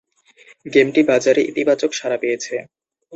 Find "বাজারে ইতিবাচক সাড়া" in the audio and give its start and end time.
1.09-2.17